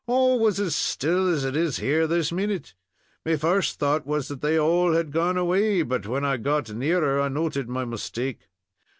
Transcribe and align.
All 0.07 0.39
was 0.39 0.59
as 0.59 0.75
still 0.75 1.27
as 1.27 1.45
it 1.45 1.55
is 1.55 1.77
here 1.77 2.07
this 2.07 2.31
minute. 2.31 2.73
Me 3.23 3.35
first 3.35 3.77
thought 3.77 4.03
was 4.03 4.29
that 4.29 4.41
they 4.41 4.57
all 4.57 4.93
had 4.93 5.11
gone 5.11 5.37
away, 5.37 5.83
but 5.83 6.07
when 6.07 6.25
I 6.25 6.37
got 6.37 6.73
nearer, 6.73 7.21
I 7.21 7.27
noted 7.27 7.69
my 7.69 7.85
mistake. 7.85 8.47